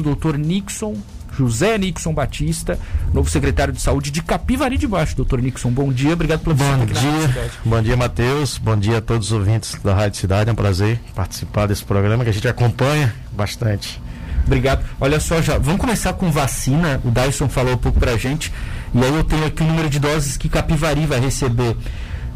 [0.00, 0.94] doutor Nixon,
[1.36, 2.78] José Nixon Batista,
[3.12, 5.16] novo secretário de saúde de Capivari de Baixo.
[5.16, 8.58] Doutor Nixon, bom dia, obrigado pela Bom dia, bom dia, Matheus.
[8.58, 10.50] Bom dia a todos os ouvintes da Rádio Cidade.
[10.50, 14.00] É um prazer participar desse programa que a gente acompanha bastante.
[14.46, 14.84] Obrigado.
[15.00, 17.00] Olha só, já vamos começar com vacina.
[17.04, 18.52] O Dyson falou um pouco pra gente.
[18.94, 21.76] E aí eu tenho aqui o número de doses que Capivari vai receber: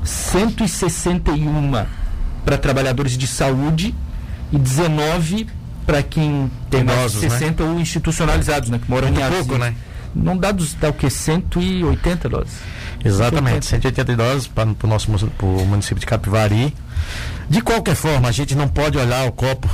[0.02, 1.86] 161
[2.44, 3.94] para trabalhadores de saúde
[4.50, 7.70] e 19 para quem tem mais de 60 né?
[7.70, 8.78] ou institucionalizados, né?
[8.78, 9.75] Que moram Muito em pouco, né?
[10.14, 11.08] Não dá, dos, dá o que?
[11.08, 12.54] 180 doses.
[13.04, 16.74] Exatamente, 180 doses para o nosso pro município de Capivari.
[17.48, 19.68] De qualquer forma, a gente não pode olhar o copo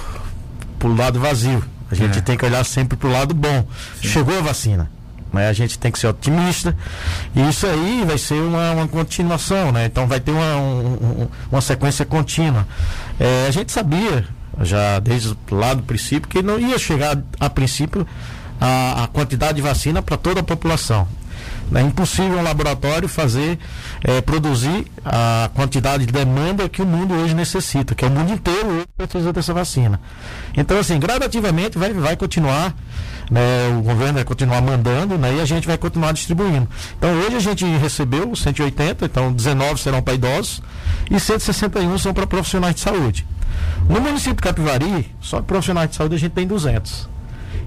[0.79, 1.63] para o lado vazio.
[1.91, 2.23] A gente é.
[2.23, 3.67] tem que olhar sempre para o lado bom.
[4.01, 4.09] Sim.
[4.09, 4.91] Chegou a vacina.
[5.33, 5.49] Né?
[5.49, 6.77] A gente tem que ser otimista.
[7.35, 9.87] E isso aí vai ser uma, uma continuação, né?
[9.87, 12.67] Então vai ter uma, um, uma sequência contínua.
[13.19, 14.25] É, a gente sabia
[14.63, 18.07] já desde lá do princípio, que não ia chegar a princípio
[18.61, 21.07] a, a quantidade de vacina para toda a população.
[21.75, 23.59] É impossível um laboratório fazer,
[24.03, 28.33] é, produzir a quantidade de demanda que o mundo hoje necessita, que é o mundo
[28.33, 30.01] inteiro precisa dessa vacina.
[30.57, 32.75] Então, assim, gradativamente vai, vai continuar,
[33.31, 36.69] né, o governo vai continuar mandando né, e a gente vai continuar distribuindo.
[36.97, 40.63] Então, hoje a gente recebeu 180, então 19 serão para idosos
[41.11, 43.27] e 161 são para profissionais de saúde.
[43.89, 47.09] No município de Capivari, só profissionais de saúde a gente tem 200.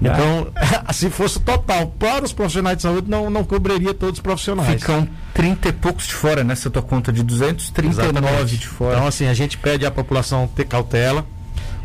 [0.00, 0.48] Então,
[0.92, 4.80] se fosse total para os profissionais de saúde, não, não cobriria todos os profissionais.
[4.80, 8.56] Ficam 30 e poucos de fora, nessa tua conta de 200, 39 Exatamente.
[8.58, 8.96] de fora.
[8.96, 11.24] Então, assim, a gente pede à população ter cautela,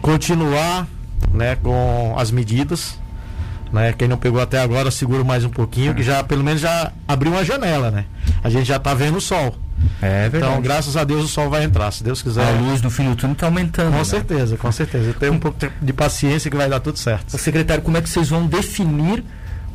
[0.01, 0.87] continuar
[1.31, 2.99] né, com as medidas.
[3.71, 3.93] Né?
[3.93, 7.31] Quem não pegou até agora, segura mais um pouquinho, que já pelo menos já abriu
[7.31, 8.05] uma janela, né?
[8.43, 9.55] A gente já está vendo o sol.
[10.01, 10.51] É verdade.
[10.51, 12.43] Então, graças a Deus, o sol vai entrar, se Deus quiser.
[12.43, 13.91] A luz no fim do túnel está aumentando.
[13.91, 14.03] Com né?
[14.03, 15.13] certeza, com certeza.
[15.13, 17.37] Tem um pouco de paciência que vai dar tudo certo.
[17.37, 19.23] Secretário, como é que vocês vão definir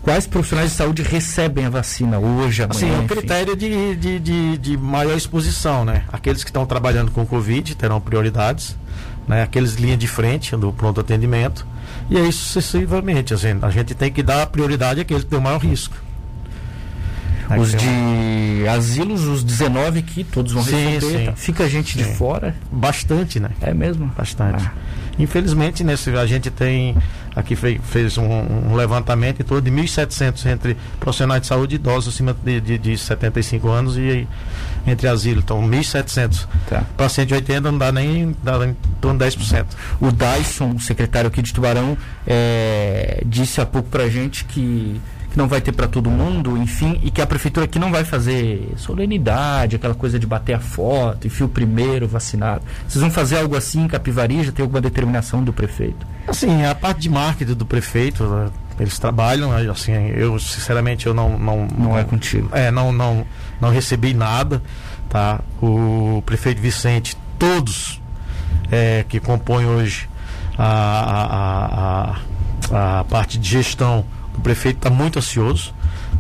[0.03, 2.81] quais profissionais de saúde recebem a vacina hoje, amanhã?
[2.81, 6.05] Sim, é um critério de, de, de, de, maior exposição, né?
[6.13, 8.77] Aqueles que estão trabalhando com Covid terão prioridades,
[9.27, 9.43] né?
[9.43, 11.67] Aqueles linha de frente do pronto atendimento.
[12.11, 15.59] E aí sucessivamente, assim, a gente tem que dar prioridade àqueles que têm o maior
[15.59, 15.95] risco.
[17.59, 21.19] Os de asilos, os 19 que todos vão sim, receber.
[21.19, 21.27] Sim.
[21.27, 21.33] Tá?
[21.33, 21.99] Fica gente sim.
[21.99, 22.55] de fora?
[22.71, 23.51] Bastante, né?
[23.61, 24.07] É mesmo?
[24.17, 24.65] Bastante.
[24.65, 24.73] Ah.
[25.19, 26.97] Infelizmente, nesse, a gente tem
[27.37, 31.77] aqui fez, fez um, um, levantamento em torno de 1.700 entre profissionais de saúde e
[31.77, 34.27] idosos acima de, de, de 75 anos e
[34.87, 35.41] entre asilo.
[35.41, 36.47] Então, 1.700.
[36.69, 36.85] Tá.
[36.97, 38.59] Para 180 não dá nem dá
[39.03, 39.67] torno de 10%.
[40.01, 45.01] O Dyson, secretário aqui de Tubarão, é, disse há pouco para gente que
[45.33, 48.05] que não vai ter para todo mundo, enfim, e que a prefeitura aqui não vai
[48.05, 52.63] fazer solenidade, aquela coisa de bater a foto, enfim, o primeiro vacinado.
[52.87, 54.45] Vocês vão fazer algo assim em Capivari?
[54.45, 56.07] Já tem alguma determinação do prefeito?
[56.29, 61.39] Assim, a parte de marketing do prefeito, né, eles trabalham, assim, eu sinceramente eu não
[61.39, 62.51] não não é contigo.
[62.53, 63.27] É, não não
[63.59, 64.63] não recebi nada,
[65.09, 65.41] tá?
[65.63, 68.02] O prefeito Vicente, todos
[68.73, 70.09] é, que compõem hoje
[70.59, 72.17] a,
[72.73, 74.05] a, a, a parte de gestão
[74.37, 75.75] o prefeito está muito ansioso.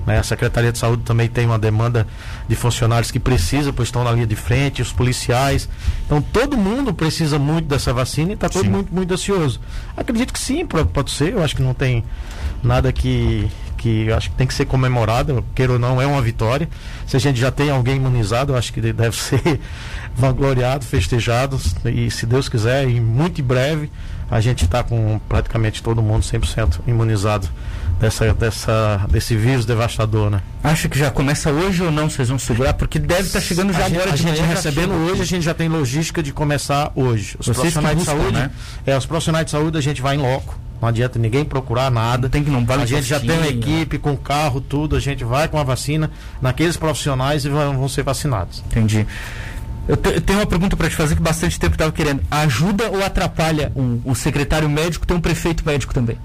[0.06, 0.18] Né?
[0.18, 2.06] A Secretaria de Saúde também tem uma demanda
[2.46, 5.68] de funcionários que precisa, pois estão na linha de frente, os policiais.
[6.04, 9.60] Então todo mundo precisa muito dessa vacina e está todo mundo muito, muito ansioso.
[9.96, 11.32] Acredito que sim, pode ser.
[11.32, 12.04] Eu acho que não tem
[12.62, 13.48] nada que
[13.82, 16.68] que acho que tem que ser comemorado, queira ou não, é uma vitória.
[17.04, 19.60] Se a gente já tem alguém imunizado, eu acho que deve ser
[20.14, 23.90] vangloriado, festejado, e se Deus quiser, e muito em breve,
[24.30, 27.48] a gente está com praticamente todo mundo 100% imunizado
[27.98, 30.42] dessa, dessa, desse vírus devastador, né?
[30.62, 32.08] Acha que já começa hoje ou não?
[32.08, 32.74] Vocês vão segurar?
[32.74, 34.16] Porque deve estar tá chegando já a agora.
[34.16, 37.36] Gente, a gente recebendo hoje, a gente já tem logística de começar hoje.
[37.38, 38.50] Os Vocês profissionais buscam, de saúde, né?
[38.86, 40.56] é, os profissionais de saúde a gente vai em loco.
[40.82, 42.28] Não adianta ninguém procurar nada.
[42.28, 44.96] Tem que não vale A gente já tem uma equipe com carro, tudo.
[44.96, 46.10] A gente vai com a vacina
[46.40, 48.64] naqueles profissionais e vão, ser vacinados.
[48.66, 49.06] Entendi.
[49.86, 52.20] Eu, te, eu, tenho uma pergunta para te fazer que bastante tempo estava querendo.
[52.28, 56.18] Ajuda ou atrapalha um, o secretário médico ter um prefeito médico também?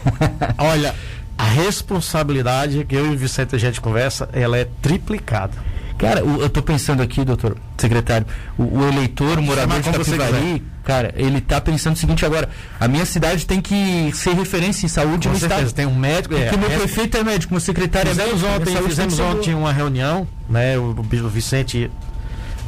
[0.56, 0.94] Olha,
[1.36, 5.58] a responsabilidade que eu e o Vicente a gente conversa, ela é triplicada.
[6.00, 8.26] Cara, eu estou pensando aqui, doutor secretário,
[8.56, 12.48] o, o eleitor, o morador de Capivari, cara, ele está pensando o seguinte agora,
[12.80, 15.76] a minha cidade tem que ser referência em saúde Com no certeza, estado.
[15.76, 18.38] tem um médico, porque é, meu é, prefeito é médico, meu secretário é médico.
[18.46, 21.90] Ontem, fizemos ontem uma reunião, né, o, o Vicente,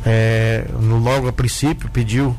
[0.05, 2.37] é, no, logo a princípio, pediu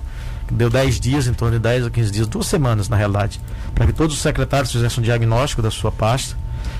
[0.51, 3.41] deu 10 dias, em torno de 10 a 15 dias, duas semanas na realidade,
[3.73, 6.37] para que todos os secretários fizessem um diagnóstico da sua pasta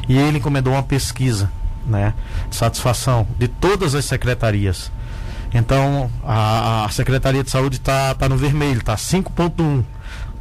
[0.08, 1.50] e ele encomendou uma pesquisa
[1.86, 2.14] né,
[2.52, 4.92] satisfação de todas as secretarias.
[5.54, 9.84] Então, a, a Secretaria de Saúde está tá no vermelho, está 5.1.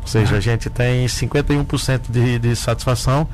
[0.00, 3.28] Ou seja, a gente tem 51% de, de satisfação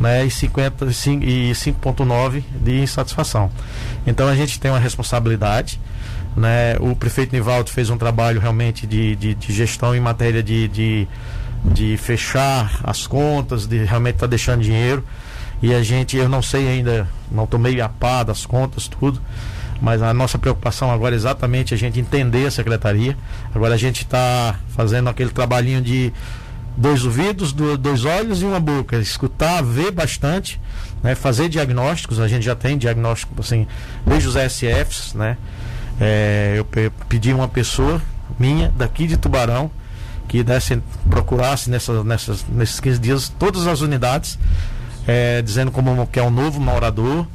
[0.00, 3.50] né, e 5,9% de insatisfação.
[4.06, 5.78] Então a gente tem uma responsabilidade.
[6.36, 6.76] Né?
[6.80, 11.08] O prefeito Nivaldo fez um trabalho realmente de, de, de gestão em matéria de, de,
[11.64, 15.04] de, fechar as contas, de realmente estar tá deixando dinheiro.
[15.60, 19.20] E a gente, eu não sei ainda, não tomei a pá das contas, tudo
[19.80, 23.16] mas a nossa preocupação agora é exatamente a gente entender a secretaria.
[23.54, 26.12] Agora a gente está fazendo aquele trabalhinho de
[26.76, 28.96] dois ouvidos, dois olhos e uma boca.
[28.96, 30.60] Escutar, ver bastante,
[31.02, 31.14] né?
[31.14, 32.18] fazer diagnósticos.
[32.18, 33.66] A gente já tem diagnóstico assim,
[34.04, 35.36] desde os SFs, né?
[36.00, 36.64] É, eu
[37.08, 38.00] pedi uma pessoa
[38.38, 39.70] minha daqui de Tubarão
[40.28, 44.38] que desse, procurasse nessa, nessas, nesses 15 dias todas as unidades,
[45.08, 47.26] é, dizendo como que é um novo morador,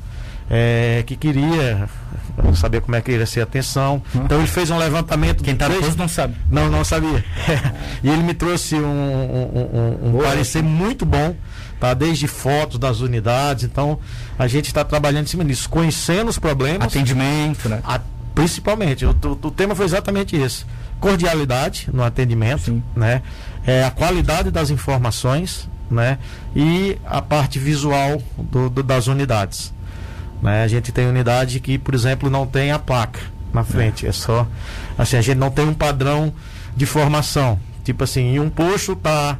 [0.47, 1.89] é, que queria
[2.55, 4.01] saber como é que iria ser a atenção.
[4.15, 4.21] Hum.
[4.25, 5.43] Então ele fez um levantamento.
[5.43, 5.95] Quem está três...
[5.95, 6.35] não sabe.
[6.51, 7.25] Não, não sabia.
[8.03, 11.35] e ele me trouxe um, um, um, um parecer muito bom,
[11.79, 11.95] tá?
[11.95, 13.63] Desde fotos das unidades.
[13.63, 13.97] Então
[14.37, 16.87] a gente está trabalhando em cima disso, conhecendo os problemas.
[16.87, 17.81] Atendimento, né?
[17.83, 17.99] A,
[18.35, 19.03] principalmente.
[19.05, 20.65] O, o, o, tema foi exatamente esse.
[20.99, 22.83] Cordialidade no atendimento, Sim.
[22.95, 23.23] né?
[23.65, 26.17] É, a qualidade das informações, né?
[26.55, 29.73] E a parte visual do, do das unidades.
[30.41, 30.63] Né?
[30.63, 33.19] A gente tem unidade que, por exemplo, não tem a placa
[33.53, 34.05] na frente.
[34.05, 34.09] É.
[34.09, 34.47] é só.
[34.97, 36.33] Assim, a gente não tem um padrão
[36.75, 37.59] de formação.
[37.83, 39.37] Tipo assim, em um posto tá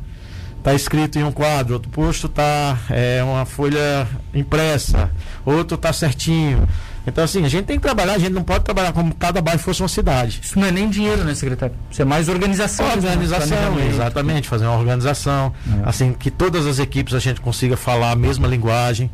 [0.62, 5.12] tá escrito em um quadro, outro posto tá é, uma folha impressa,
[5.46, 6.68] outro tá certinho.
[7.06, 9.60] Então, assim, a gente tem que trabalhar, a gente não pode trabalhar como cada bairro
[9.60, 10.40] fosse uma cidade.
[10.42, 11.76] Isso não é nem dinheiro, né, secretário?
[11.92, 12.86] Isso é mais organização.
[12.88, 15.54] Organização, exatamente, fazer uma organização.
[15.84, 15.90] É.
[15.90, 19.12] Assim, que todas as equipes a gente consiga falar a mesma linguagem.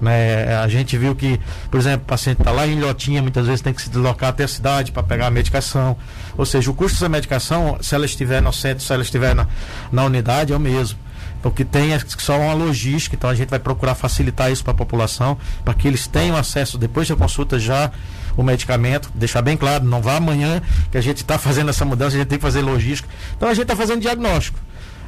[0.00, 0.56] Né?
[0.56, 1.38] A gente viu que,
[1.70, 4.44] por exemplo, o paciente está lá em Ilhotinha, muitas vezes tem que se deslocar até
[4.44, 5.96] a cidade para pegar a medicação.
[6.36, 9.46] Ou seja, o custo da medicação, se ela estiver no centro, se ela estiver na,
[9.92, 10.98] na unidade, é o mesmo.
[11.42, 15.38] Porque tem só uma logística, então a gente vai procurar facilitar isso para a população,
[15.64, 17.90] para que eles tenham acesso depois da consulta já
[18.36, 22.16] o medicamento, deixar bem claro, não vá amanhã que a gente está fazendo essa mudança,
[22.16, 23.08] a gente tem que fazer logística.
[23.36, 24.58] Então a gente está fazendo diagnóstico.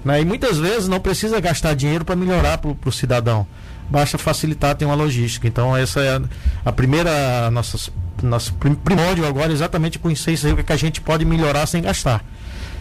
[0.05, 0.23] Né?
[0.23, 3.46] E muitas vezes não precisa gastar dinheiro para melhorar para o cidadão
[3.93, 5.46] basta facilitar, tem uma logística.
[5.46, 6.23] Então essa é a,
[6.64, 7.93] a primeira nossa,
[8.23, 11.82] nosso primórdio agora é exatamente conhecer isso aí, o que a gente pode melhorar sem
[11.82, 12.25] gastar.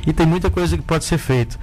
[0.07, 1.57] E tem muita coisa que pode ser feita.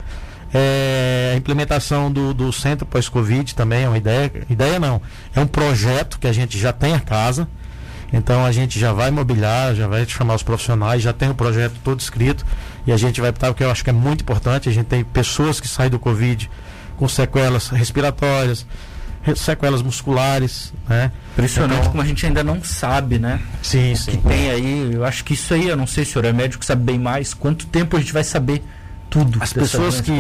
[0.53, 4.33] É, a implementação do, do centro pós-Covid também é uma ideia.
[4.49, 5.01] Ideia não,
[5.35, 7.47] é um projeto que a gente já tem a casa.
[8.13, 11.75] Então a gente já vai mobiliar, já vai chamar os profissionais, já tem o projeto
[11.85, 12.45] todo escrito
[12.87, 14.87] e a gente vai estar, o que eu acho que é muito importante, a gente
[14.87, 16.51] tem pessoas que saem do Covid
[16.97, 18.67] com sequelas respiratórias,
[19.37, 21.13] sequelas musculares, né?
[21.33, 23.41] Impressionante então, como a gente ainda não sabe, né?
[23.63, 24.11] Sim, o sim.
[24.13, 26.33] Que tem aí, eu acho que isso aí, eu não sei se o senhor é
[26.33, 27.35] médico, sabe bem mais.
[27.35, 28.65] Quanto tempo a gente vai saber
[29.09, 29.39] tudo?
[29.43, 30.13] As pessoas que,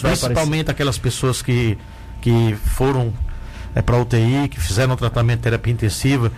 [0.00, 1.78] principalmente aquelas pessoas que,
[2.20, 3.12] que foram
[3.74, 6.32] é, para UTI, que fizeram tratamento de terapia intensiva,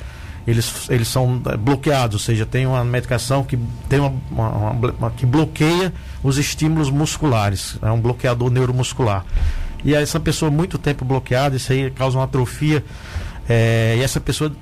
[0.46, 3.58] eles, eles são é, bloqueados, ou seja, tem uma medicação que
[3.88, 5.92] tem uma, uma, uma, que bloqueia
[6.22, 9.24] os estímulos musculares, é um bloqueador neuromuscular
[9.84, 12.84] e essa pessoa muito tempo bloqueada, isso aí causa uma atrofia.
[13.48, 14.52] É, e essa pessoa,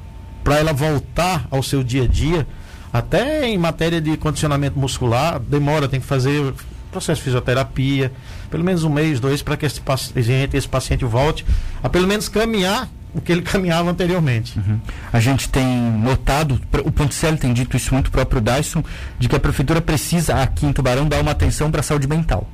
[0.44, 2.46] para ela voltar ao seu dia a dia,
[2.92, 6.54] até em matéria de condicionamento muscular, demora, tem que fazer
[6.98, 8.12] processo de fisioterapia,
[8.50, 11.44] pelo menos um mês, dois, para que esse paciente, esse paciente volte
[11.82, 14.58] a pelo menos caminhar o que ele caminhava anteriormente.
[14.58, 14.78] Uhum.
[15.12, 18.82] A gente tem notado, o Ponticelli tem dito isso muito próprio Dyson,
[19.18, 22.46] de que a prefeitura precisa aqui em Tubarão dar uma atenção para a saúde mental.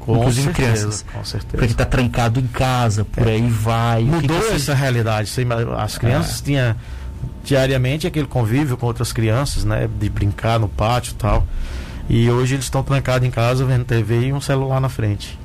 [0.00, 1.04] Com inclusive certeza, crianças.
[1.12, 1.50] Com certeza.
[1.50, 3.32] Porque está trancado em casa, por é.
[3.32, 4.04] aí vai.
[4.04, 5.32] Mudou que que essa realidade.
[5.76, 6.44] As crianças é.
[6.44, 6.76] tinham
[7.42, 9.88] diariamente aquele convívio com outras crianças, né?
[9.98, 11.44] De brincar no pátio e tal.
[12.08, 15.38] E hoje eles estão trancados em casa vendo TV e um celular na frente.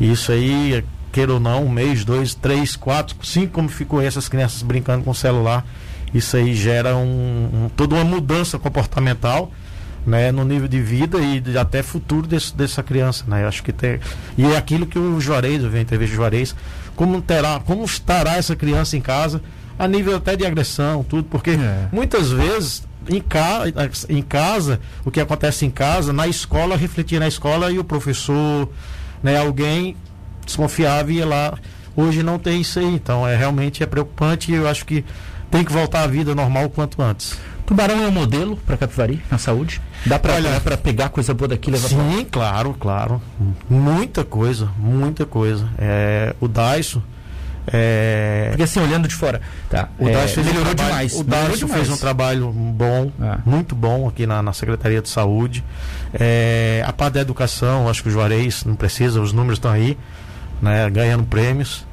[0.00, 4.28] E isso aí, queira ou não, um mês, dois, três, quatro, cinco, como ficou essas
[4.28, 5.64] crianças brincando com o celular,
[6.12, 9.50] isso aí gera um, um, toda uma mudança comportamental
[10.06, 13.44] né, no nível de vida e de, até futuro desse, dessa criança, né?
[13.44, 14.00] Eu acho que tem
[14.36, 16.54] e é aquilo que o Juarez, eu vi entrevista Juarez,
[16.96, 19.40] como terá, como estará essa criança em casa
[19.78, 21.88] a nível até de agressão, tudo, porque é.
[21.92, 23.62] muitas vezes em, ca,
[24.08, 28.68] em casa, o que acontece em casa, na escola refletia na escola e o professor,
[29.22, 29.96] né, alguém
[30.44, 31.54] desconfiava e ia lá.
[31.94, 35.04] Hoje não tem isso aí, então é realmente é preocupante e eu acho que
[35.50, 37.38] tem que voltar à vida normal o quanto antes.
[37.66, 39.80] Tubarão é um modelo para Capivari na saúde?
[40.04, 43.22] Dá para pegar coisa boa daqui e levar Sim, claro, claro.
[43.68, 45.68] Muita coisa, muita coisa.
[45.78, 47.02] É, o Daiso,
[47.66, 48.46] É...
[48.48, 49.40] Porque assim, olhando de fora,
[49.70, 51.12] tá, o é, melhorou um trabalho, demais.
[51.14, 51.60] O demais.
[51.60, 53.38] fez um trabalho bom, É.
[53.44, 55.64] muito bom aqui na, na Secretaria de Saúde.
[56.12, 59.96] É, a parte da educação, acho que o Juarez não precisa, os números estão aí,
[60.60, 61.86] né, ganhando prêmios.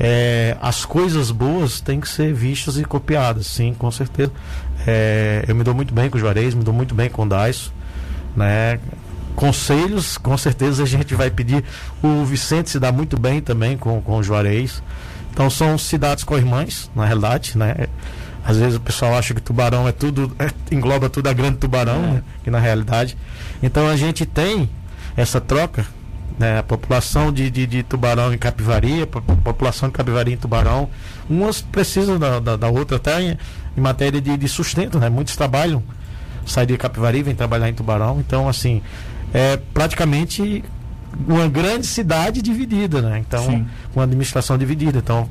[0.00, 4.32] É, as coisas boas têm que ser vistas e copiadas, sim, com certeza.
[4.86, 7.28] É, eu me dou muito bem com o Juarez, me dou muito bem com o
[7.28, 7.72] Daiso,
[8.36, 8.78] né?
[9.36, 11.64] Conselhos, com certeza a gente vai pedir.
[12.02, 14.82] O Vicente se dá muito bem também com, com o Juarez.
[15.32, 17.74] Então são cidades co-irmãs, na realidade, né?
[18.44, 21.96] Às vezes o pessoal acha que Tubarão é tudo, é, engloba tudo a grande Tubarão,
[21.96, 22.06] É.
[22.12, 22.22] né?
[22.44, 23.16] que na realidade.
[23.62, 24.68] Então a gente tem
[25.16, 25.84] essa troca,
[26.38, 26.58] né?
[26.58, 30.88] A população de, de, de Tubarão em Capivari, a po- população de Capivari em Tubarão,
[31.28, 33.38] umas precisam da, da, da outra, até em,
[33.76, 35.08] em matéria de, de sustento, né?
[35.08, 35.82] Muitos trabalham,
[36.46, 38.82] saem de Capivari, vêm trabalhar em Tubarão, então assim,
[39.34, 40.64] é praticamente
[41.28, 43.18] uma grande cidade dividida, né?
[43.18, 43.66] Então, Sim.
[43.92, 44.96] com a administração dividida.
[44.98, 45.28] Então,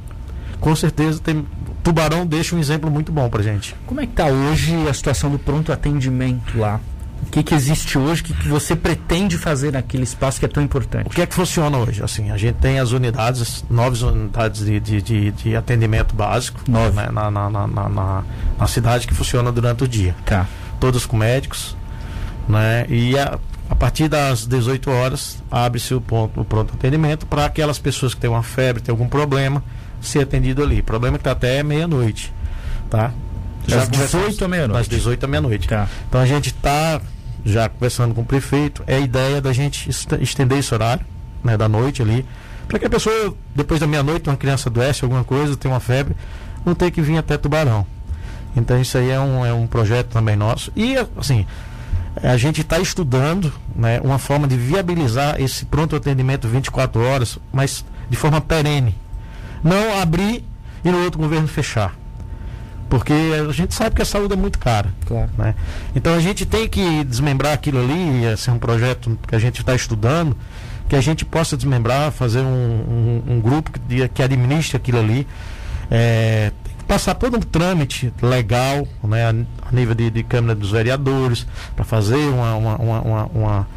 [0.60, 1.46] com certeza tem
[1.84, 3.76] Tubarão deixa um exemplo muito bom pra gente.
[3.86, 6.80] Como é que está hoje a situação do pronto atendimento lá?
[7.26, 8.22] O que, que existe hoje?
[8.22, 11.10] O que, que você pretende fazer naquele espaço que é tão O importante?
[11.10, 12.02] que é que funciona hoje?
[12.04, 16.60] Assim, a gente tem as unidades, as nove unidades de, de, de, de atendimento básico
[16.70, 16.96] Nove.
[16.96, 17.10] né?
[17.12, 18.24] na, na, na, na, na-
[18.60, 20.14] na cidade que funciona durante o dia.
[20.26, 20.46] Tá.
[20.80, 21.76] Todos com médicos,
[22.48, 22.86] né?
[22.90, 23.38] E a,
[23.74, 28.22] a partir das 18 horas abre-se o, ponto, o pronto atendimento para aquelas pessoas que
[28.22, 29.64] têm uma febre, têm algum problema,
[30.00, 30.82] ser atendido ali.
[30.84, 32.32] Problema que está até meia-noite,
[32.90, 33.12] tá?
[33.68, 34.78] Das conversamos- 18 à meia-noite.
[34.78, 35.68] Das 18 à meia-noite.
[35.68, 35.88] Tá.
[36.08, 37.02] Então a gente está
[37.44, 41.04] já conversando com o prefeito, é a ideia da gente est- estender esse horário,
[41.44, 42.26] né, da noite ali,
[42.68, 46.16] para que a pessoa, depois da meia-noite, uma criança adoece, alguma coisa, tem uma febre,
[46.66, 47.86] não tem que vir até Tubarão.
[48.56, 50.72] Então isso aí é um, é um projeto também nosso.
[50.76, 51.46] E assim,
[52.22, 57.84] a gente está estudando né, uma forma de viabilizar esse pronto atendimento 24 horas, mas
[58.10, 58.96] de forma perene.
[59.64, 60.44] Não abrir
[60.84, 61.96] e no outro governo fechar.
[62.90, 64.94] Porque a gente sabe que a saúde é muito cara.
[65.08, 65.30] Claro.
[65.38, 65.56] Né?
[65.96, 69.62] Então a gente tem que desmembrar aquilo ali, esse é um projeto que a gente
[69.62, 70.38] está estudando,
[70.88, 75.26] que a gente possa desmembrar, fazer um, um- um grupo que, que administre aquilo ali.
[75.90, 76.52] É,
[76.88, 79.34] passar todo um trâmite legal, né, a,
[79.74, 83.68] nível de, de Câmara dos Vereadores, para fazer uma, uma, uma, uma, uma,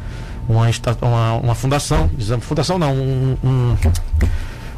[1.01, 2.09] uma, uma- fundação,
[2.41, 3.75] fundação não, um- um-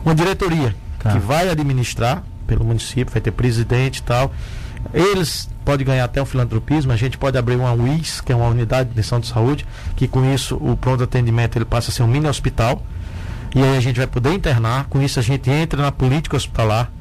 [0.06, 1.12] uma diretoria Tá.
[1.14, 4.32] que vai administrar pelo município, vai ter presidente e tal.
[4.94, 8.48] Eles podem ganhar até o filantropismo, a gente pode abrir uma UIS, que é uma
[8.48, 12.04] unidade de atenção de saúde, que com isso o pronto atendimento ele passa a ser
[12.04, 12.82] um mini hospital.
[13.56, 16.92] E aí a gente vai poder internar, com isso a gente entra na política hospitalar,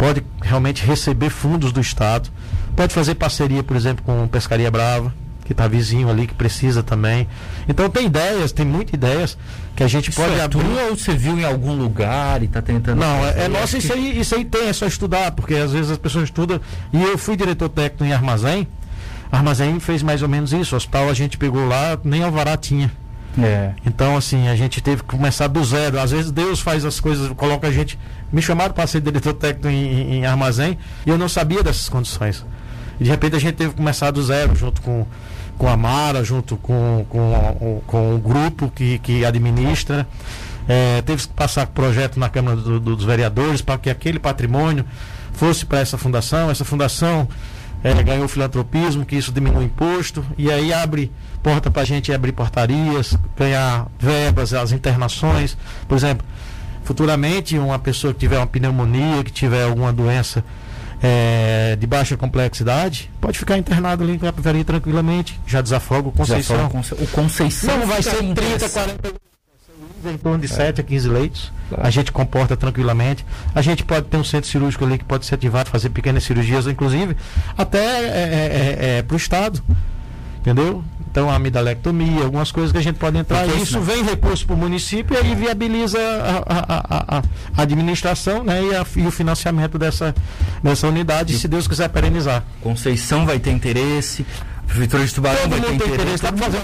[0.00, 2.30] pode realmente receber fundos do Estado,
[2.74, 5.14] pode fazer parceria, por exemplo, com Pescaria Brava,
[5.44, 7.28] que está vizinho ali, que precisa também.
[7.68, 9.36] Então tem ideias, tem muitas ideias
[9.76, 10.64] que a gente Isso pode é abrir.
[10.64, 12.98] tua ou você viu em algum lugar e está tentando.
[12.98, 13.40] Não, é, fazer?
[13.42, 16.24] é nosso, isso aí, isso aí tem, é só estudar, porque às vezes as pessoas
[16.24, 16.58] estudam.
[16.94, 18.66] E eu fui diretor técnico em armazém.
[19.30, 20.74] Armazém fez mais ou menos isso.
[20.74, 22.90] O hospital a gente pegou lá, nem alvará tinha.
[23.38, 23.72] É.
[23.86, 26.00] Então, assim, a gente teve que começar do zero.
[26.00, 27.98] Às vezes Deus faz as coisas, coloca a gente.
[28.32, 32.44] Me chamaram para ser diretor técnico em, em- armazém e eu não sabia dessas condições.
[33.00, 35.06] E de repente a gente teve que começar do zero, junto com,
[35.56, 40.06] com a Mara, junto com, com, com o grupo que, que administra.
[40.68, 44.84] É, teve que passar projeto na Câmara do- do- dos Vereadores para que aquele patrimônio
[45.32, 46.50] fosse para essa fundação.
[46.50, 47.26] Essa fundação
[47.82, 51.10] é, ganhou filantropismo, que isso diminui o imposto, e aí abre
[51.42, 55.56] porta para a gente abrir portarias, ganhar verbas, as internações.
[55.88, 56.26] Por exemplo,
[56.84, 60.44] futuramente uma pessoa que tiver uma pneumonia, que tiver alguma doença
[61.02, 66.56] é, de baixa complexidade, pode ficar internado ali em Capivari tranquilamente, já desafoga o Conceição.
[66.56, 68.94] Já fala Conce- O Conceição Não vai ser 30, interessante.
[68.98, 69.29] 40
[70.04, 71.52] em torno de 7 a 15 leitos.
[71.68, 71.86] Claro.
[71.86, 73.24] A gente comporta tranquilamente.
[73.54, 76.66] A gente pode ter um centro cirúrgico ali que pode ser ativado, fazer pequenas cirurgias,
[76.66, 77.16] inclusive,
[77.56, 79.62] até para o Estado.
[80.40, 80.82] Entendeu?
[81.10, 83.40] Então, a amidalectomia, algumas coisas que a gente pode entrar.
[83.44, 86.84] Porque Isso isso vem recurso para o município e aí viabiliza a, a-
[87.18, 90.14] a- a- administração né, e, a- e o financiamento dessa,
[90.62, 92.44] dessa unidade, se Deus quiser perenizar.
[92.62, 94.24] Conceição vai ter interesse.
[94.58, 95.94] A Prefeitura de Tubarão Todo vai ter interesse.
[95.94, 96.22] interesse.
[96.22, 96.56] Dá fazer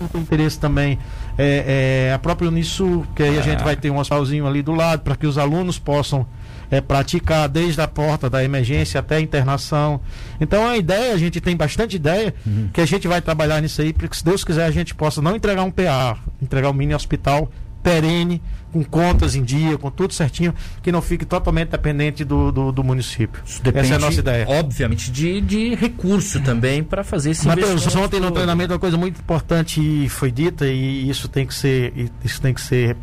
[0.00, 0.98] uma- tem interesse também.
[1.36, 3.42] É, é, a própria Unisul, que aí a Ah.
[3.42, 6.26] gente vai ter um hospitalzinho ali do lado para que os alunos possam
[6.70, 10.00] é, praticar desde a porta da emergência até a internação.
[10.40, 12.70] Então a ideia, a gente tem bastante ideia Uhum.
[12.72, 15.20] que a gente vai trabalhar nisso aí, para que se Deus quiser a gente possa
[15.20, 17.50] não entregar um PA, entregar um mini hospital
[17.84, 22.72] perene, com contas em dia, com tudo certinho, que não fique totalmente dependente do, do,
[22.72, 23.40] do município.
[23.46, 24.46] Isso depende, Essa é a nossa ideia.
[24.48, 29.20] obviamente, de, de recurso também para fazer esse Matheus, ontem no treinamento uma coisa muito
[29.20, 32.96] importante foi dita e isso tem que ser, isso tem que ser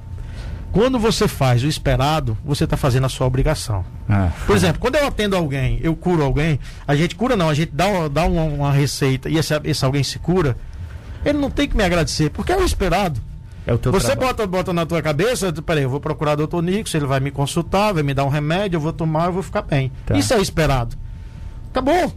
[0.73, 3.85] Quando você faz o esperado, você está fazendo a sua obrigação.
[4.09, 4.29] Ah.
[4.45, 7.71] Por exemplo, quando eu atendo alguém, eu curo alguém, a gente cura não, a gente
[7.73, 10.57] dá, uma- dá uma, uma receita e esse, esse alguém se cura,
[11.23, 13.21] ele não tem que me agradecer, porque é o esperado.
[13.65, 14.27] É o teu Você trabalho.
[14.27, 17.29] bota, bota na tua cabeça, peraí, eu vou procurar o doutor Nix, ele vai me
[17.31, 19.91] consultar, vai me dar um remédio, eu vou tomar, eu vou ficar bem.
[20.05, 20.17] Tá.
[20.17, 20.95] Isso é esperado.
[21.69, 22.13] Acabou.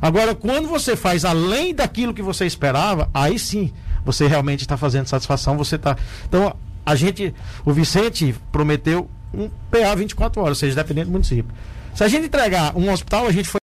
[0.00, 3.70] Agora, quando você faz além daquilo que você esperava, aí sim,
[4.04, 5.96] você realmente está fazendo satisfação, você está.
[6.26, 7.32] Então, a gente,
[7.64, 11.54] o Vicente prometeu um PA 24 horas, ou seja, dependendo do município.
[11.94, 13.60] Se a gente entregar um hospital, a gente foi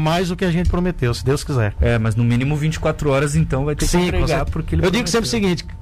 [0.00, 1.74] mais do que a gente prometeu, se Deus quiser.
[1.80, 4.84] É, mas no mínimo 24 horas então vai ter que Sim, com entregar porque ele
[4.84, 5.48] Eu digo sempre o prometeu.
[5.48, 5.80] seguinte: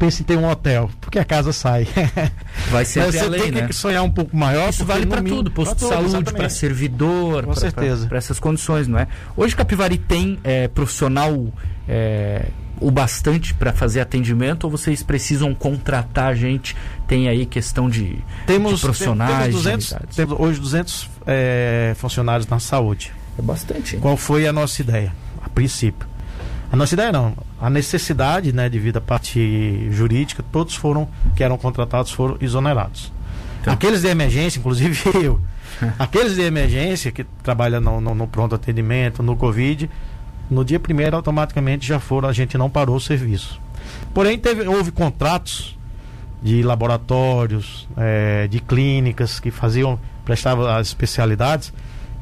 [0.00, 1.86] pense em ter um hotel, porque a casa sai.
[2.70, 3.66] vai sempre Você além, tem né?
[3.66, 4.70] que sonhar um pouco maior.
[4.70, 7.44] Isso vale para tudo, posto de saúde, para servidor,
[8.08, 9.06] para essas condições, não é?
[9.36, 11.52] Hoje Capivari tem é, profissional
[11.86, 12.46] é,
[12.80, 16.74] o bastante para fazer atendimento ou vocês precisam contratar gente?
[17.06, 20.16] Tem aí questão de, Temos, de profissionais, temos, de 200, unidades?
[20.16, 23.12] temos hoje 200 é, funcionários na saúde.
[23.38, 23.94] É bastante.
[23.96, 24.00] hein?
[24.00, 25.12] Qual foi a nossa ideia?
[25.42, 26.08] A princípio.
[26.72, 27.34] A nossa ideia não.
[27.60, 33.12] A necessidade, né, devido à parte jurídica, todos foram que eram contratados foram exonerados.
[33.60, 33.74] Então.
[33.74, 35.40] Aqueles de emergência, inclusive eu,
[35.98, 39.90] aqueles de emergência que trabalham no, no- no pronto atendimento, no Covid,
[40.50, 43.60] no dia primeiro automaticamente já foram, a gente não parou o serviço.
[44.12, 45.78] Porém, teve, houve contratos
[46.42, 51.72] de laboratórios, eh, de clínicas que faziam, prestavam as especialidades,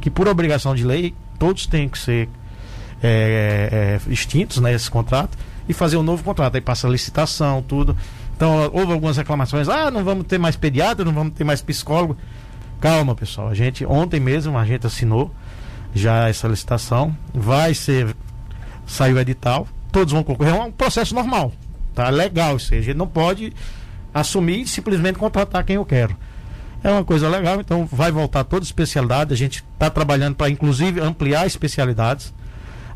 [0.01, 2.29] que por obrigação de lei, todos têm que ser
[3.03, 6.57] eh, eh, extintos, né, contrato, e fazer um novo contrato.
[6.57, 7.97] Aí passa licitação, tudo.
[8.37, 12.17] Então, houve algumas reclamações, ah, não vamos ter mais pediatra, não vamos ter mais psicólogo.
[12.81, 13.49] Calma, pessoal.
[13.49, 15.33] A gente, ontem mesmo, a gente assinou
[15.95, 17.17] já essa licitação.
[17.35, 18.15] Vai ser.
[18.87, 19.67] Saiu o edital.
[19.93, 20.55] Todos vão concorrer.
[20.55, 21.53] É um processo normal.
[21.95, 22.81] Tá legal isso aí.
[22.81, 23.53] A gente não pode
[24.13, 26.17] assumir e simplesmente contratar quem eu quero.
[26.83, 29.35] É uma coisa legal, então vai voltar toda especialidade.
[29.35, 32.33] A gente está trabalhando para, inclusive, ampliar especialidades.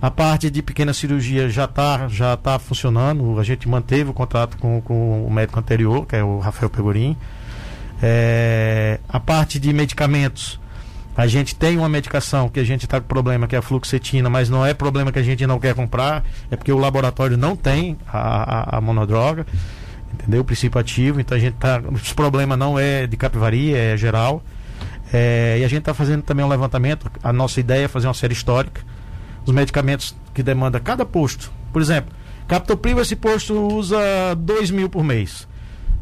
[0.00, 3.38] A parte de pequena cirurgia já está já tá funcionando.
[3.38, 7.17] A gente manteve o contrato com, com o médico anterior, que é o Rafael Pegorim.
[8.00, 10.58] É, a parte de medicamentos,
[11.16, 14.30] a gente tem uma medicação que a gente está com problema, que é a fluoxetina,
[14.30, 17.54] mas não é problema que a gente não quer comprar, é porque o laboratório não
[17.54, 19.46] tem a, a, a monodroga,
[20.12, 20.40] entendeu?
[20.40, 21.82] O princípio ativo, então a gente tá.
[21.94, 24.42] Esse problema não é de Capivari, é geral.
[25.12, 27.10] É, e a gente está fazendo também um levantamento.
[27.22, 28.80] A nossa ideia é fazer uma série histórica.
[29.44, 31.52] Os medicamentos que demanda cada posto.
[31.72, 32.14] Por exemplo,
[32.48, 33.98] captopril, esse posto usa
[34.38, 35.46] 2 mil por mês.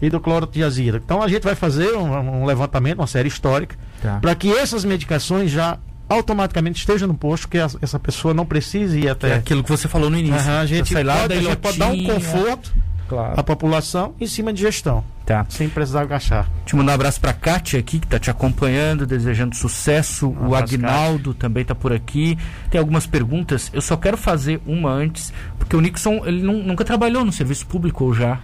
[0.01, 1.01] Hidroclorotiazida.
[1.05, 4.19] Então a gente vai fazer um, um levantamento, uma série histórica, Tá.
[4.21, 9.07] para que essas medicações já automaticamente estejam no posto, que essa pessoa não precise ir
[9.07, 9.35] É até.
[9.35, 10.37] aquilo que você falou no início.
[10.39, 12.73] Aham, a gente, lá pode, da a gente pode dar um conforto
[13.09, 13.35] Claro.
[13.41, 15.45] à população em cima de gestão, Tá.
[15.49, 16.49] sem precisar gastar.
[16.65, 20.29] Te mandar um abraço pra Kátia aqui, que tá te acompanhando, desejando sucesso.
[20.31, 22.37] o abraço, Agnaldo também tá por aqui.
[22.71, 23.71] Tem algumas perguntas.
[23.73, 27.67] Eu só quero fazer uma antes, porque o Nixon, ele nu- nunca trabalhou no serviço
[27.67, 28.39] público ou já?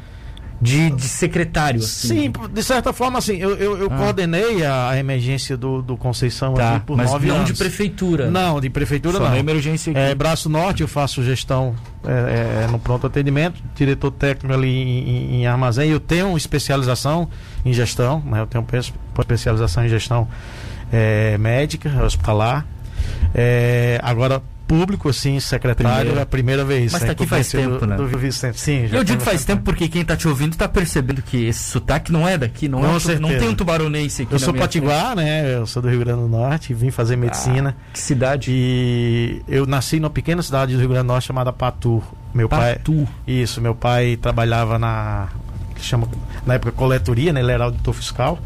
[0.58, 2.08] De, de secretário, assim.
[2.08, 3.96] Sim, de certa forma, assim, eu, eu, eu Ah.
[3.98, 7.48] coordenei a, a emergência do, do Conceição Tá, aqui por mas nove não anos.
[7.50, 8.30] de prefeitura.
[8.30, 9.36] Não, de prefeitura Só não.
[9.36, 10.00] emergência aqui.
[10.00, 15.40] É, Braço Norte eu faço gestão é, é, no pronto atendimento, diretor técnico ali em,
[15.42, 15.90] em- armazém.
[15.90, 17.28] Eu tenho especialização
[17.62, 18.40] em gestão, né?
[18.40, 18.64] eu tenho
[19.20, 20.26] especialização em gestão
[20.90, 22.64] é, médica, hospitalar.
[23.34, 26.20] É, agora, público, assim, secretário, Primeira.
[26.20, 26.92] é a primeira vez.
[26.92, 27.96] Mas né, tá aqui faz tempo, do, né?
[27.96, 28.58] Do Vicente.
[28.60, 31.62] Sim, já Eu digo faz tempo porque quem tá te ouvindo tá percebendo que esse
[31.64, 34.52] sotaque não é daqui, não, Com é tu- não tem um tubaronense aqui Eu sou
[34.52, 35.54] minha patiguar, né?
[35.56, 37.72] Eu sou do Rio Grande do Norte, vim fazer medicina.
[37.72, 37.92] frente.
[37.92, 38.50] Que cidade?
[38.52, 42.02] E eu nasci numa pequena cidade do Rio Grande do Norte chamada Patu.
[42.34, 43.06] Meu pai, Patu.
[43.26, 45.28] isso, meu pai trabalhava na
[45.74, 46.08] que chama
[46.46, 47.40] na época coletoria, né?
[47.40, 48.38] Ele era auditor fiscal,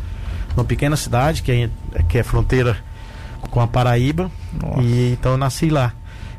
[0.56, 1.70] numa pequena cidade que é,
[2.08, 2.76] que é fronteira
[3.50, 4.30] com a Paraíba.
[4.52, 4.80] Nossa.
[4.82, 5.92] E então eu nasci lá.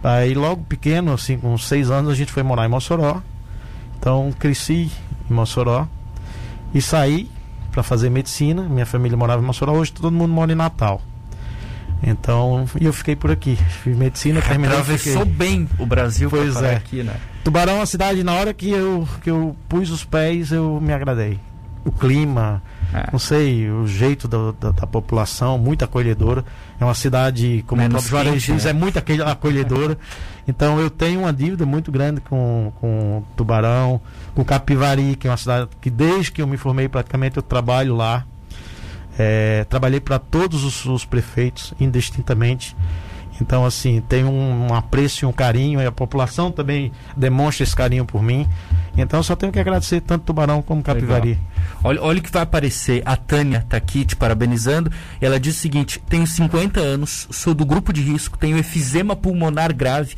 [0.04, 3.22] Aí logo pequeno, assim, com seis anos, a gente foi morar em Mossoró.
[4.00, 4.92] Então cresci
[5.30, 5.88] em Mossoró
[6.74, 7.30] e saí
[7.72, 8.64] para fazer medicina.
[8.64, 11.02] Minha família morava em Mossoró, hoje todo mundo mora em Natal.
[12.04, 13.56] Então, e eu fiquei por aqui.
[13.56, 14.76] Fiz medicina, terminei.
[14.76, 16.76] Atravessou bem o Brasil Pois é.
[16.76, 17.16] aqui, né?
[17.44, 20.94] Tubarão é uma cidade, na hora que eu, que eu pus os pés, eu me
[20.94, 21.40] agradei.
[21.84, 22.62] O clima,
[22.94, 23.10] É.
[23.12, 26.46] não sei, o jeito da, da, da população, muito acolhedora.
[26.80, 28.70] É uma cidade, como Menos o próprio Juarez diz, né?
[28.70, 29.98] é muito acolhedora.
[30.48, 34.00] Então eu tenho uma dívida muito grande com, com Tubarão,
[34.36, 37.96] com Capivari, que é uma cidade que desde que eu me formei praticamente eu trabalho
[37.96, 38.26] lá.
[39.18, 42.76] É, trabalhei para todos os, os prefeitos, indistintamente.
[43.42, 47.76] Então, assim, tem um, um apreço e um carinho, e a população também demonstra esse
[47.76, 48.48] carinho por mim.
[48.96, 51.40] Então, só tenho que agradecer tanto Tubarão como Capivari.
[51.84, 53.02] Olha, olha o que vai aparecer.
[53.04, 54.92] A Tânia está aqui te parabenizando.
[55.20, 59.74] Ela diz o seguinte: tenho 50 anos, sou do grupo de risco, tenho efizema pulmonar
[59.74, 60.16] grave.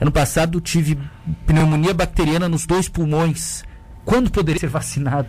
[0.00, 0.98] Ano passado tive
[1.46, 3.64] pneumonia bacteriana nos dois pulmões.
[4.04, 5.28] Quando poderia ser vacinada?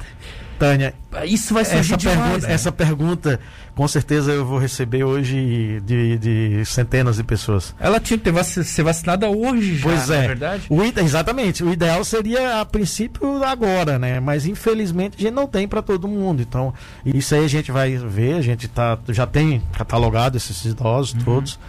[0.57, 0.93] Tânia,
[1.25, 2.53] isso vai surgir essa demais, pergunta, né?
[2.53, 3.39] essa pergunta,
[3.75, 7.75] com certeza eu vou receber hoje de, de centenas de pessoas.
[7.79, 10.25] Ela tinha que ter vac ser vacinada hoje já, pois é.
[10.25, 10.63] é verdade?
[10.69, 11.63] O, exatamente.
[11.63, 14.19] O ideal seria, a princípio, agora, né?
[14.19, 16.41] Mas infelizmente a gente não tem para todo mundo.
[16.41, 16.73] Então,
[17.05, 21.19] isso aí a gente vai ver, a gente tá, já tem catalogado esses idosos uhum.
[21.21, 21.59] todos.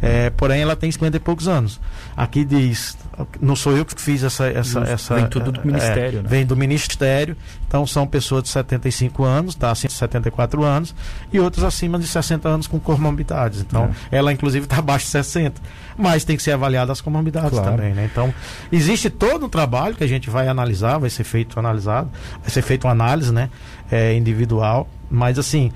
[0.00, 1.80] É, porém, ela tem 50 e poucos anos.
[2.16, 2.96] Aqui diz,
[3.40, 4.46] não sou eu que fiz essa.
[4.46, 6.28] essa, essa vem tudo do Ministério, é, né?
[6.28, 7.36] Vem do Ministério.
[7.66, 10.94] Então, são pessoas de 75 anos, tá, acima de 74 anos,
[11.32, 13.60] e outros acima de 60 anos com comorbidades.
[13.60, 14.18] Então, é.
[14.18, 15.60] ela, inclusive, está abaixo de 60.
[15.96, 17.70] Mas tem que ser avaliada as comorbidades claro.
[17.70, 18.08] também, né?
[18.10, 18.32] Então,
[18.70, 22.62] existe todo um trabalho que a gente vai analisar, vai ser feito analisado, vai ser
[22.62, 23.48] feito uma análise, né?
[23.90, 24.88] É, individual.
[25.10, 25.72] Mas, assim,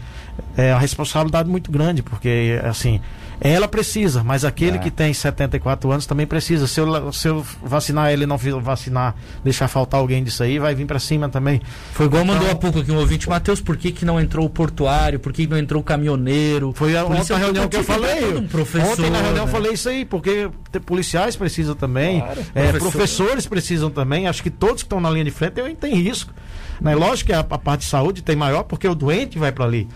[0.57, 3.01] é uma responsabilidade muito grande, porque, assim
[3.41, 4.79] ela precisa, mas aquele é.
[4.79, 6.67] que tem 74 anos também precisa.
[6.67, 10.75] Se eu, se eu vacinar ele e não vacinar, deixar faltar alguém disso aí, vai
[10.75, 11.61] vir para cima também.
[11.93, 14.45] Foi igual então, mandou há pouco aqui um ouvinte, Matheus, por que, que não entrou
[14.45, 15.19] o portuário?
[15.19, 16.73] Por que, que não entrou o caminhoneiro?
[16.75, 18.37] Foi a ontem na reunião que eu falei.
[18.37, 19.51] Um professor, ontem na reunião né?
[19.51, 20.51] eu falei isso aí, porque
[20.85, 22.91] policiais precisam também, claro, é, professor.
[22.91, 24.29] professores precisam também.
[24.29, 26.33] Acho que todos que estão na linha de frente têm risco.
[26.79, 26.95] Né?
[26.95, 29.89] Lógico que a, a parte de saúde tem maior, porque o doente vai para ali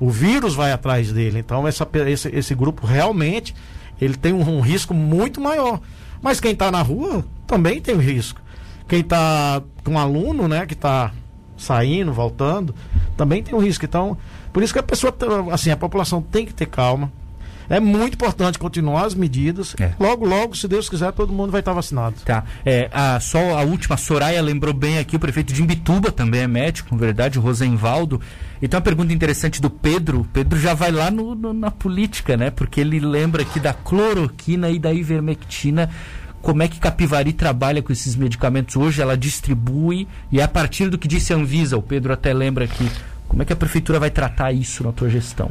[0.00, 1.38] o vírus vai atrás dele.
[1.38, 3.54] Então essa, esse, esse grupo realmente
[4.00, 5.80] ele tem um, um risco muito maior.
[6.22, 8.40] Mas quem está na rua também tem um risco.
[8.88, 11.12] Quem está com um aluno, né, que está
[11.56, 12.74] saindo, voltando,
[13.16, 13.84] também tem um risco.
[13.84, 14.16] Então,
[14.52, 15.14] por isso que a pessoa,
[15.52, 17.12] assim, a população tem que ter calma.
[17.70, 19.76] É muito importante continuar as medidas.
[19.78, 19.92] É.
[19.98, 22.16] Logo, logo, se Deus quiser, todo mundo vai estar vacinado.
[22.24, 22.42] Tá.
[22.66, 26.40] É, a, só a última, a Soraya lembrou bem aqui, o prefeito de Imbituba também
[26.40, 28.20] é médico, na verdade, o Rosenvaldo.
[28.60, 30.26] Então, uma pergunta interessante do Pedro.
[30.32, 32.50] Pedro já vai lá no, no, na política, né?
[32.50, 35.88] Porque ele lembra aqui da cloroquina e da ivermectina
[36.42, 40.88] como é que Capivari trabalha com esses medicamentos hoje, ela distribui e é a partir
[40.88, 42.90] do que disse a Anvisa, o Pedro até lembra aqui,
[43.28, 45.50] como é que a prefeitura vai tratar isso na tua gestão?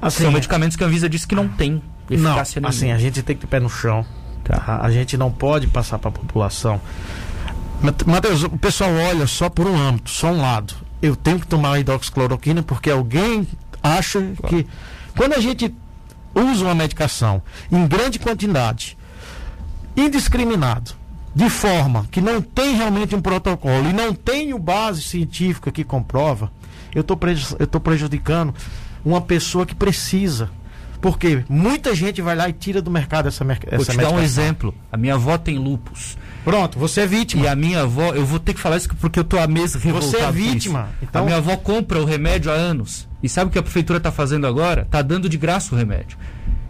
[0.00, 3.22] Assim, São medicamentos que a Anvisa disse que não tem eficácia não, Assim, a gente
[3.22, 4.04] tem que ter pé no chão.
[4.44, 4.80] Tá?
[4.80, 6.80] A gente não pode passar para a população.
[8.06, 10.74] Matheus, o pessoal olha só por um âmbito, só um lado.
[11.00, 13.46] Eu tenho que tomar a hidroxicloroquina porque alguém
[13.82, 14.56] acha claro.
[14.56, 14.66] que.
[15.16, 15.74] Quando a gente
[16.34, 18.96] usa uma medicação em grande quantidade,
[19.96, 20.92] indiscriminado,
[21.34, 26.50] de forma que não tem realmente um protocolo e não tem base científica que comprova,
[26.94, 28.54] eu estou prejudicando
[29.04, 30.50] uma pessoa que precisa.
[31.00, 34.20] Porque muita gente vai lá e tira do mercado essa, merc Vou te dar um
[34.20, 34.74] exemplo.
[34.90, 36.18] A minha avó tem lupus.
[36.44, 37.44] Pronto, você é vítima.
[37.44, 39.82] E a minha avó, eu vou ter que falar isso porque eu tô há meses
[39.82, 40.88] revoltado Você é vítima.
[41.02, 41.22] Então...
[41.22, 43.08] A minha avó compra o remédio há anos.
[43.22, 44.82] E sabe o que a prefeitura está fazendo agora?
[44.82, 46.18] Está dando de graça o remédio.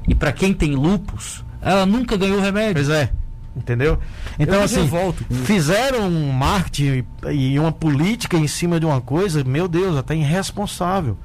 [0.07, 2.75] E para quem tem lupus, ela nunca ganhou o remédio.
[2.75, 3.11] Pois é.
[3.57, 3.99] Entendeu?
[4.39, 5.25] Então, assim, volto.
[5.45, 11.19] fizeram um marketing e uma política em cima de uma coisa, meu Deus, até irresponsável.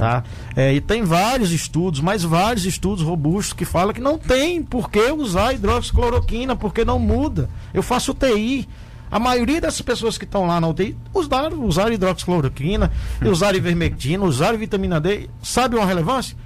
[0.00, 0.24] Tá?
[0.56, 4.90] É, e tem vários estudos, mas vários estudos robustos que falam que não tem por
[4.90, 7.48] que usar hidroxicloroquina, porque não muda.
[7.72, 8.68] Eu faço UTI.
[9.10, 12.90] A maioria dessas pessoas que estão lá na UTI usaram, usaram hidroxicloroquina,
[13.22, 15.28] usaram ivermectina, usaram vitamina D.
[15.42, 16.36] Sabe uma relevância?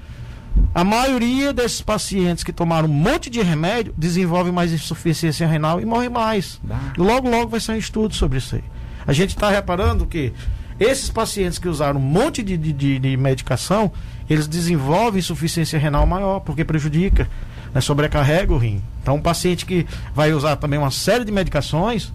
[0.75, 5.85] A maioria desses pacientes que tomaram um monte de remédio desenvolve mais insuficiência renal e
[5.85, 6.61] morre mais.
[6.99, 8.65] Logo, logo vai sair um estudo sobre isso aí.
[9.07, 10.33] A gente está reparando que
[10.79, 13.91] esses pacientes que usaram um monte de, de, de medicação,
[14.29, 17.29] eles desenvolvem insuficiência renal maior, porque prejudica,
[17.73, 18.83] né, sobrecarrega o rim.
[19.03, 22.13] Então, um paciente que vai usar também uma série de medicações,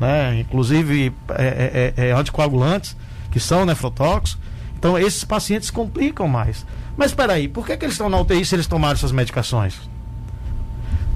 [0.00, 2.96] né, inclusive é, é, é, anticoagulantes,
[3.30, 4.38] que são nefrotóxicos,
[4.76, 6.66] então esses pacientes complicam mais.
[6.96, 9.80] Mas espera aí, por que, que eles estão na UTI se eles tomaram essas medicações?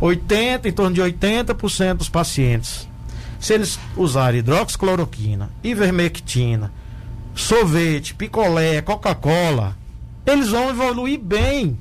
[0.00, 2.88] 80, em torno de 80% dos pacientes
[3.40, 6.72] se eles usarem hidroxicloroquina, ivermectina,
[7.34, 9.76] sorvete, picolé, Coca-Cola,
[10.24, 11.78] eles vão evoluir bem.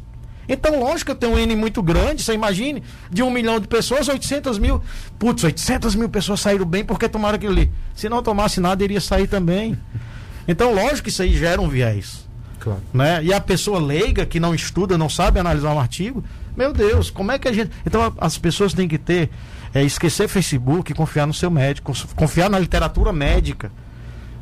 [0.48, 3.68] Então, lógico que eu tenho um N muito grande, você imagine, de um milhão de
[3.68, 4.82] pessoas, 800 mil.
[5.18, 7.72] Putz, 800 mil pessoas saíram bem porque tomaram aquilo ali.
[7.96, 9.78] Se não tomasse nada, iria sair também.
[10.48, 12.24] Então, lógico que isso aí gera um viés.
[12.60, 12.80] Claro.
[12.94, 13.24] Né?
[13.24, 16.24] E a pessoa leiga, que não estuda, não sabe analisar um artigo,
[16.56, 17.72] meu Deus, como é que a gente.
[17.84, 19.32] Então, as pessoas têm que ter
[19.76, 23.70] é esquecer Facebook e confiar no seu médico, confiar na literatura médica.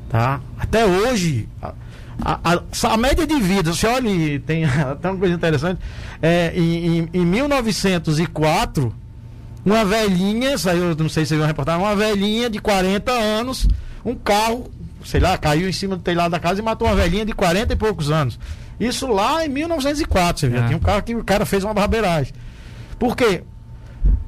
[0.08, 0.40] Tá?
[0.60, 1.50] Até hoje,
[2.24, 5.82] A, a, a, média de vida, você olha, tem até uma coisa interessante.
[6.22, 8.94] É, em, em, em 1904,
[9.66, 13.68] uma velhinha, saiu, não sei se você viu uma reportagem, uma velhinha de 40 anos,
[14.06, 14.70] um carro,
[15.04, 17.74] sei lá, caiu em cima do telhado da casa e matou uma velhinha de 40
[17.74, 18.38] e poucos anos.
[18.80, 20.62] Isso lá em 1904, você viu?
[20.62, 20.66] É.
[20.68, 22.34] Tinha um carro que o cara fez uma barbeiragem.
[23.00, 23.42] Por quê?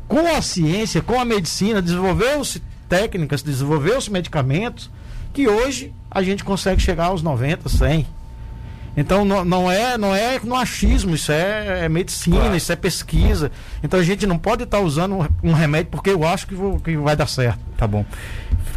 [0.07, 4.89] Com a ciência, com a medicina, desenvolveu-se técnicas, desenvolveu-se medicamentos
[5.33, 8.07] que hoje a gente consegue chegar aos 90, 100.
[8.97, 12.55] Então não, não é não é no achismo, isso é, é medicina, claro.
[12.55, 13.51] isso é pesquisa.
[13.84, 16.55] Então a gente não pode estar tá usando um, um, remédio porque eu acho que,
[16.55, 17.60] vou, que vai dar certo.
[17.77, 18.05] Tá bom.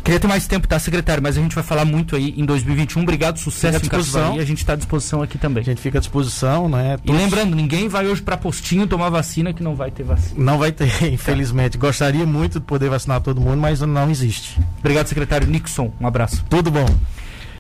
[0.03, 1.23] Queria ter mais tempo, tá, secretário?
[1.23, 3.03] Mas a gente vai falar muito aí em 2021.
[3.03, 4.41] Obrigado, sucesso em Capivari.
[4.41, 5.61] A gente está à disposição aqui também.
[5.61, 6.97] A gente fica à disposição, né?
[7.05, 7.21] Todos...
[7.21, 10.43] E lembrando, ninguém vai hoje para postinho tomar vacina que não vai ter vacina.
[10.43, 11.77] Não vai ter, infelizmente.
[11.77, 11.87] Tá.
[11.87, 14.59] Gostaria muito de poder vacinar todo mundo, mas não existe.
[14.79, 15.93] Obrigado, secretário Nixon.
[16.01, 16.45] Um abraço.
[16.49, 16.87] Tudo bom.